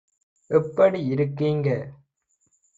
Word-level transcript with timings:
எப்படி 0.49 0.99
இருக்கீங்க? 1.07 1.69